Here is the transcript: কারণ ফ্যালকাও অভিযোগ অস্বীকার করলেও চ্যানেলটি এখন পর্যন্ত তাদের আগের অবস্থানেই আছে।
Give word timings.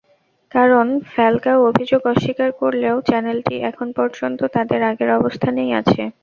কারণ 0.51 0.85
ফ্যালকাও 1.07 1.59
অভিযোগ 1.69 2.01
অস্বীকার 2.11 2.49
করলেও 2.61 2.95
চ্যানেলটি 3.01 3.55
এখন 3.69 3.87
পর্যন্ত 3.97 4.39
তাদের 4.55 4.81
আগের 4.89 5.09
অবস্থানেই 5.19 5.71
আছে। 5.81 6.01